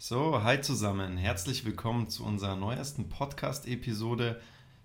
[0.00, 4.40] So, hi zusammen, herzlich willkommen zu unserer neuesten Podcast-Episode.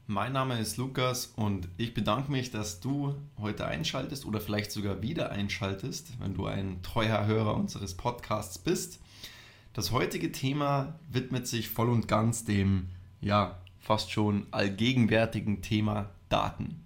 [0.08, 5.04] Mein Name ist Lukas und ich bedanke mich, dass du heute einschaltest oder vielleicht sogar
[5.04, 9.00] wieder einschaltest, wenn du ein treuer Hörer unseres Podcasts bist.
[9.74, 12.88] Das heutige Thema widmet sich voll und ganz dem,
[13.22, 16.84] ja, fast schon allgegenwärtigen Thema Daten.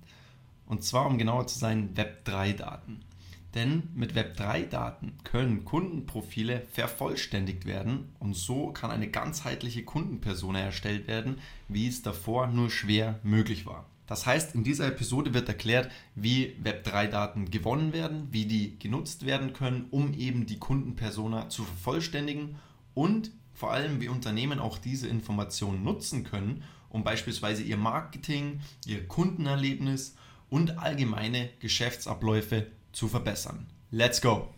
[0.66, 3.07] Und zwar, um genauer zu sein, Web3-Daten.
[3.56, 11.40] Denn mit Web3-Daten können Kundenprofile vervollständigt werden und so kann eine ganzheitliche Kundenpersona erstellt werden,
[11.68, 13.86] wie es davor nur schwer möglich war.
[14.06, 19.54] Das heißt, in dieser Episode wird erklärt, wie Web3-Daten gewonnen werden, wie die genutzt werden
[19.54, 22.56] können, um eben die Kundenpersona zu vervollständigen
[22.94, 29.08] und vor allem, wie Unternehmen auch diese Informationen nutzen können, um beispielsweise ihr Marketing, ihr
[29.08, 30.16] Kundenerlebnis
[30.50, 33.68] und allgemeine Geschäftsabläufe zu verbessern.
[33.92, 34.50] Let's go!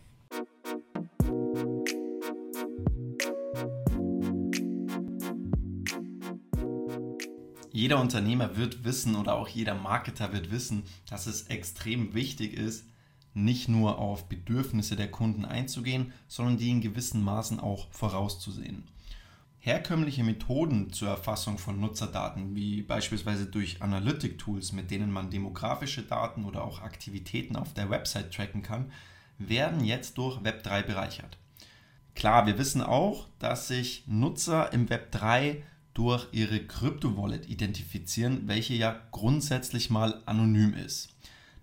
[7.73, 12.85] Jeder Unternehmer wird wissen oder auch jeder Marketer wird wissen, dass es extrem wichtig ist,
[13.34, 18.85] nicht nur auf Bedürfnisse der Kunden einzugehen, sondern die in gewissen Maßen auch vorauszusehen.
[19.62, 26.46] Herkömmliche Methoden zur Erfassung von Nutzerdaten, wie beispielsweise durch Analytic-Tools, mit denen man demografische Daten
[26.46, 28.91] oder auch Aktivitäten auf der Website tracken kann,
[29.37, 31.37] werden jetzt durch Web3 bereichert.
[32.15, 35.57] Klar, wir wissen auch, dass sich Nutzer im Web3
[35.93, 41.10] durch ihre Krypto-Wallet identifizieren, welche ja grundsätzlich mal anonym ist.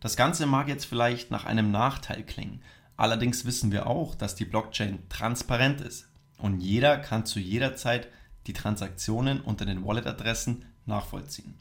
[0.00, 2.60] Das Ganze mag jetzt vielleicht nach einem Nachteil klingen.
[2.98, 6.08] Allerdings wissen wir auch, dass die Blockchain transparent ist.
[6.38, 8.08] Und jeder kann zu jeder Zeit
[8.46, 11.54] die Transaktionen unter den Wallet-Adressen nachvollziehen.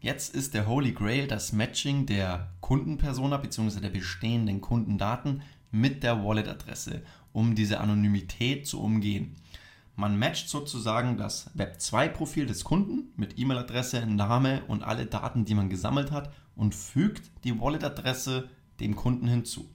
[0.00, 3.80] Jetzt ist der Holy Grail das Matching der Kundenpersona bzw.
[3.80, 7.02] der bestehenden Kundendaten mit der Wallet-Adresse,
[7.32, 9.36] um diese Anonymität zu umgehen.
[9.96, 15.70] Man matcht sozusagen das Web2-Profil des Kunden mit E-Mail-Adresse, Name und alle Daten, die man
[15.70, 18.48] gesammelt hat und fügt die Wallet-Adresse
[18.80, 19.68] dem Kunden hinzu.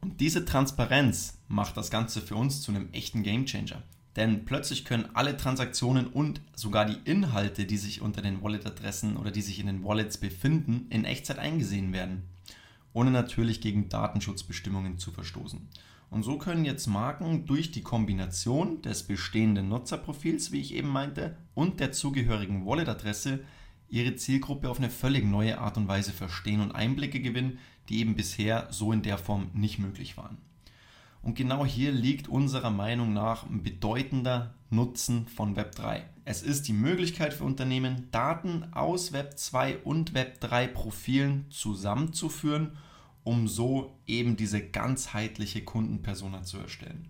[0.00, 3.82] Und diese Transparenz macht das Ganze für uns zu einem echten Gamechanger.
[4.16, 9.30] Denn plötzlich können alle Transaktionen und sogar die Inhalte, die sich unter den Wallet-Adressen oder
[9.30, 12.24] die sich in den Wallets befinden, in Echtzeit eingesehen werden,
[12.92, 15.68] ohne natürlich gegen Datenschutzbestimmungen zu verstoßen.
[16.10, 21.36] Und so können jetzt Marken durch die Kombination des bestehenden Nutzerprofils, wie ich eben meinte,
[21.54, 23.40] und der zugehörigen Wallet-Adresse
[23.88, 28.14] ihre Zielgruppe auf eine völlig neue Art und Weise verstehen und Einblicke gewinnen, die eben
[28.14, 30.38] bisher so in der Form nicht möglich waren.
[31.22, 36.02] Und genau hier liegt unserer Meinung nach ein bedeutender Nutzen von Web3.
[36.24, 42.76] Es ist die Möglichkeit für Unternehmen, Daten aus Web2 und Web3 Profilen zusammenzuführen,
[43.24, 47.08] um so eben diese ganzheitliche Kundenpersona zu erstellen.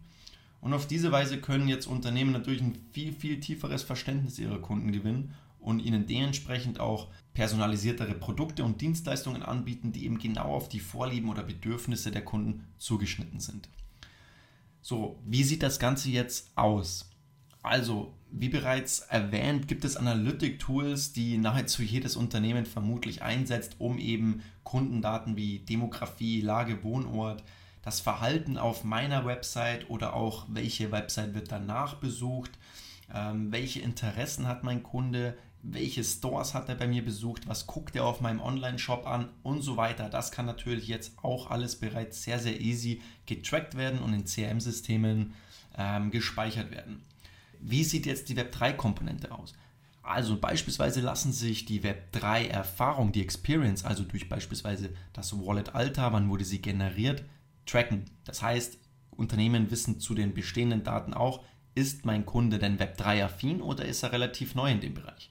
[0.60, 4.90] Und auf diese Weise können jetzt Unternehmen natürlich ein viel, viel tieferes Verständnis ihrer Kunden
[4.90, 10.80] gewinnen und ihnen dementsprechend auch personalisiertere Produkte und Dienstleistungen anbieten, die eben genau auf die
[10.80, 13.68] Vorlieben oder Bedürfnisse der Kunden zugeschnitten sind.
[14.82, 17.08] So, wie sieht das Ganze jetzt aus?
[17.62, 24.42] Also, wie bereits erwähnt, gibt es Analytic-Tools, die nahezu jedes Unternehmen vermutlich einsetzt, um eben
[24.64, 27.44] Kundendaten wie Demografie, Lage, Wohnort,
[27.82, 32.58] das Verhalten auf meiner Website oder auch welche Website wird danach besucht,
[33.14, 37.96] ähm, welche Interessen hat mein Kunde, welche Stores hat er bei mir besucht, was guckt
[37.96, 40.08] er auf meinem Online-Shop an und so weiter.
[40.08, 45.34] Das kann natürlich jetzt auch alles bereits sehr, sehr easy getrackt werden und in CRM-Systemen
[45.76, 47.02] ähm, gespeichert werden.
[47.60, 49.54] Wie sieht jetzt die Web3-Komponente aus?
[50.02, 56.44] Also beispielsweise lassen sich die Web3-Erfahrung, die Experience, also durch beispielsweise das Wallet-Alter, wann wurde
[56.44, 57.24] sie generiert,
[57.66, 58.06] tracken.
[58.24, 58.78] Das heißt,
[59.10, 61.44] Unternehmen wissen zu den bestehenden Daten auch,
[61.74, 65.30] ist mein Kunde denn Web3-affin oder ist er relativ neu in dem Bereich?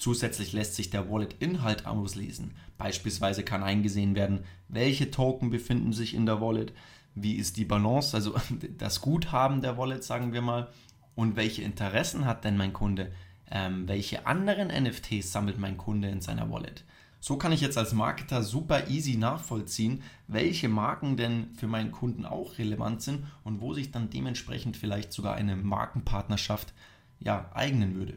[0.00, 2.52] Zusätzlich lässt sich der Wallet-Inhalt auslesen.
[2.78, 6.72] Beispielsweise kann eingesehen werden, welche Token befinden sich in der Wallet,
[7.14, 8.34] wie ist die Balance, also
[8.78, 10.68] das Guthaben der Wallet, sagen wir mal,
[11.14, 13.12] und welche Interessen hat denn mein Kunde,
[13.50, 16.82] ähm, welche anderen NFTs sammelt mein Kunde in seiner Wallet.
[17.20, 22.24] So kann ich jetzt als Marketer super easy nachvollziehen, welche Marken denn für meinen Kunden
[22.24, 26.72] auch relevant sind und wo sich dann dementsprechend vielleicht sogar eine Markenpartnerschaft
[27.18, 28.14] ja, eignen würde.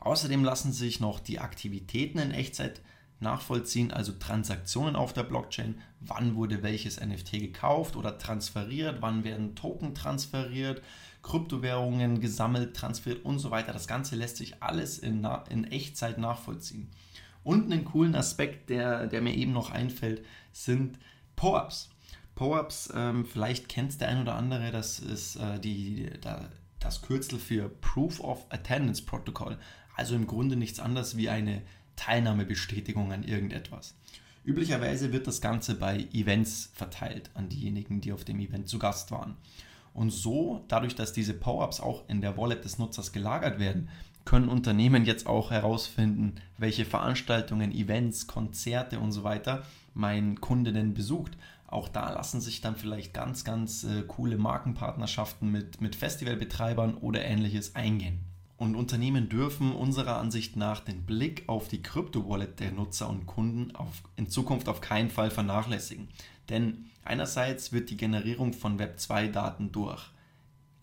[0.00, 2.80] Außerdem lassen sich noch die Aktivitäten in Echtzeit
[3.20, 9.54] nachvollziehen, also Transaktionen auf der Blockchain, wann wurde welches NFT gekauft oder transferiert, wann werden
[9.54, 10.82] Token transferiert,
[11.22, 13.74] Kryptowährungen gesammelt, transferiert und so weiter.
[13.74, 16.88] Das Ganze lässt sich alles in, in Echtzeit nachvollziehen.
[17.44, 20.98] Und einen coolen Aspekt, der, der mir eben noch einfällt, sind
[21.36, 21.90] Po-Ups.
[22.34, 26.48] Po-Ups, ähm, vielleicht kennt der ein oder andere, das ist äh, die, da
[26.80, 29.58] das Kürzel für Proof of Attendance Protocol,
[30.00, 31.60] also im Grunde nichts anderes wie eine
[31.96, 33.94] Teilnahmebestätigung an irgendetwas.
[34.44, 39.10] Üblicherweise wird das Ganze bei Events verteilt an diejenigen, die auf dem Event zu Gast
[39.10, 39.36] waren.
[39.92, 43.90] Und so, dadurch, dass diese Power-Ups auch in der Wallet des Nutzers gelagert werden,
[44.24, 50.94] können Unternehmen jetzt auch herausfinden, welche Veranstaltungen, Events, Konzerte und so weiter mein Kunde denn
[50.94, 51.36] besucht.
[51.66, 57.22] Auch da lassen sich dann vielleicht ganz, ganz äh, coole Markenpartnerschaften mit, mit Festivalbetreibern oder
[57.22, 58.29] ähnliches eingehen.
[58.60, 63.74] Und Unternehmen dürfen unserer Ansicht nach den Blick auf die Krypto-Wallet der Nutzer und Kunden
[63.74, 66.08] auf, in Zukunft auf keinen Fall vernachlässigen.
[66.50, 70.10] Denn einerseits wird die Generierung von Web2-Daten durch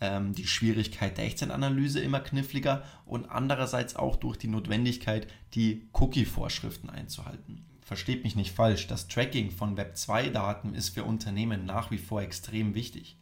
[0.02, 6.90] ähm, die Schwierigkeit der Echtzeitanalyse immer kniffliger und andererseits auch durch die Notwendigkeit, die Cookie-Vorschriften
[6.90, 7.64] einzuhalten.
[7.84, 12.74] Versteht mich nicht falsch, das Tracking von Web2-Daten ist für Unternehmen nach wie vor extrem
[12.74, 13.18] wichtig.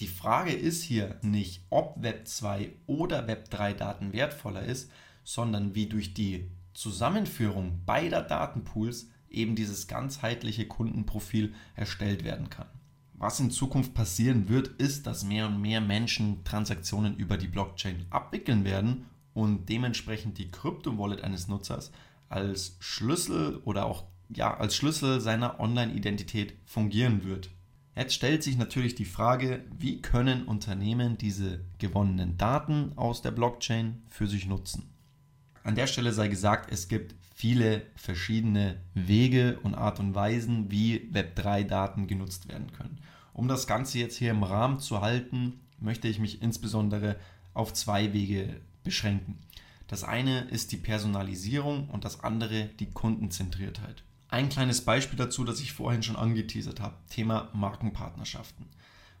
[0.00, 4.90] Die Frage ist hier nicht, ob Web 2 oder Web 3 Daten wertvoller ist,
[5.24, 12.66] sondern wie durch die Zusammenführung beider Datenpools eben dieses ganzheitliche Kundenprofil erstellt werden kann.
[13.12, 18.06] Was in Zukunft passieren wird, ist, dass mehr und mehr Menschen Transaktionen über die Blockchain
[18.08, 19.04] abwickeln werden
[19.34, 21.92] und dementsprechend die Krypto-Wallet eines Nutzers
[22.30, 27.50] als Schlüssel oder auch ja, als Schlüssel seiner Online-Identität fungieren wird.
[27.96, 34.02] Jetzt stellt sich natürlich die Frage, wie können Unternehmen diese gewonnenen Daten aus der Blockchain
[34.08, 34.88] für sich nutzen?
[35.64, 41.10] An der Stelle sei gesagt, es gibt viele verschiedene Wege und Art und Weisen, wie
[41.12, 42.98] Web3-Daten genutzt werden können.
[43.32, 47.16] Um das Ganze jetzt hier im Rahmen zu halten, möchte ich mich insbesondere
[47.54, 49.38] auf zwei Wege beschränken.
[49.88, 54.04] Das eine ist die Personalisierung und das andere die Kundenzentriertheit.
[54.30, 58.66] Ein kleines Beispiel dazu, das ich vorhin schon angeteasert habe, Thema Markenpartnerschaften.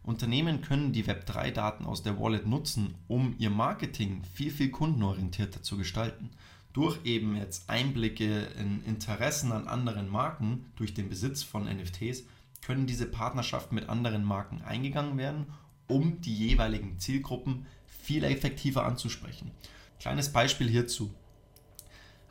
[0.04, 5.76] Unternehmen können die Web3-Daten aus der Wallet nutzen, um ihr Marketing viel, viel kundenorientierter zu
[5.76, 6.30] gestalten.
[6.72, 12.22] Durch eben jetzt Einblicke in Interessen an anderen Marken durch den Besitz von NFTs
[12.64, 15.46] können diese Partnerschaften mit anderen Marken eingegangen werden,
[15.88, 19.50] um die jeweiligen Zielgruppen viel effektiver anzusprechen.
[19.98, 21.12] Kleines Beispiel hierzu.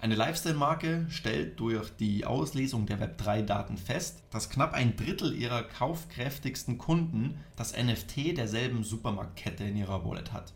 [0.01, 6.77] Eine Lifestyle-Marke stellt durch die Auslesung der Web3-Daten fest, dass knapp ein Drittel ihrer kaufkräftigsten
[6.77, 10.53] Kunden das NFT derselben Supermarktkette in ihrer Wallet hat.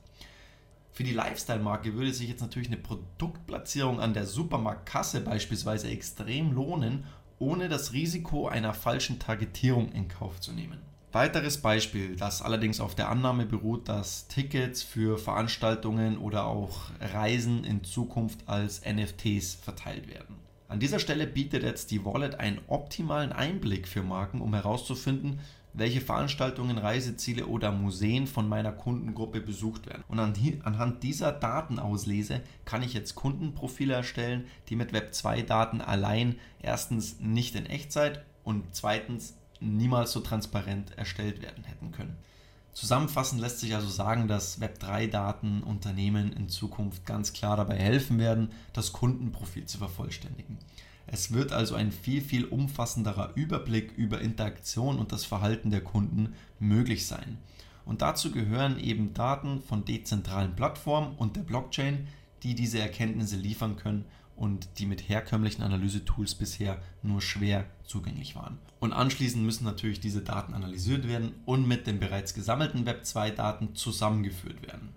[0.93, 7.03] Für die Lifestyle-Marke würde sich jetzt natürlich eine Produktplatzierung an der Supermarktkasse beispielsweise extrem lohnen,
[7.37, 10.92] ohne das Risiko einer falschen Targetierung in Kauf zu nehmen.
[11.13, 17.63] Weiteres Beispiel, das allerdings auf der Annahme beruht, dass Tickets für Veranstaltungen oder auch Reisen
[17.63, 20.37] in Zukunft als NFTs verteilt werden.
[20.69, 25.39] An dieser Stelle bietet jetzt die Wallet einen optimalen Einblick für Marken, um herauszufinden,
[25.73, 30.03] welche Veranstaltungen, Reiseziele oder Museen von meiner Kundengruppe besucht werden.
[30.07, 37.55] Und anhand dieser Datenauslese kann ich jetzt Kundenprofile erstellen, die mit Web2-Daten allein erstens nicht
[37.55, 42.17] in Echtzeit und zweitens niemals so transparent erstellt werden hätten können.
[42.73, 48.49] Zusammenfassend lässt sich also sagen, dass Web3-Daten Unternehmen in Zukunft ganz klar dabei helfen werden,
[48.73, 50.57] das Kundenprofil zu vervollständigen.
[51.05, 56.33] Es wird also ein viel, viel umfassenderer Überblick über Interaktion und das Verhalten der Kunden
[56.59, 57.37] möglich sein.
[57.85, 62.07] Und dazu gehören eben Daten von dezentralen Plattformen und der Blockchain,
[62.41, 64.05] die diese Erkenntnisse liefern können
[64.35, 68.57] und die mit herkömmlichen Analysetools bisher nur schwer zugänglich waren.
[68.79, 74.65] Und anschließend müssen natürlich diese Daten analysiert werden und mit den bereits gesammelten Web2-Daten zusammengeführt
[74.65, 74.89] werden.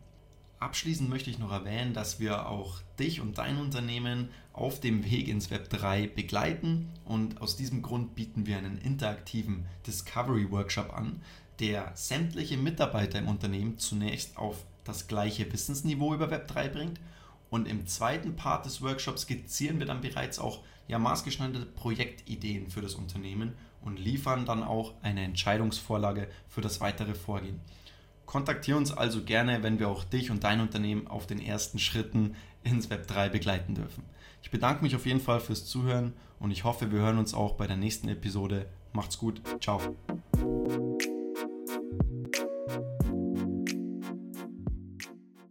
[0.58, 5.28] Abschließend möchte ich noch erwähnen, dass wir auch dich und dein Unternehmen auf dem Weg
[5.28, 11.20] ins Web 3 begleiten und aus diesem Grund bieten wir einen interaktiven Discovery Workshop an,
[11.60, 17.00] der sämtliche Mitarbeiter im Unternehmen zunächst auf das gleiche Wissensniveau über Web 3 bringt
[17.50, 22.80] und im zweiten Part des Workshops skizzieren wir dann bereits auch ja, maßgeschneiderte Projektideen für
[22.80, 27.60] das Unternehmen und liefern dann auch eine Entscheidungsvorlage für das weitere Vorgehen.
[28.24, 32.34] Kontaktiere uns also gerne, wenn wir auch dich und dein Unternehmen auf den ersten Schritten
[32.64, 34.02] ins Web 3 begleiten dürfen.
[34.42, 37.54] Ich bedanke mich auf jeden Fall fürs Zuhören und ich hoffe, wir hören uns auch
[37.54, 38.66] bei der nächsten Episode.
[38.92, 39.40] Macht's gut.
[39.60, 39.80] Ciao.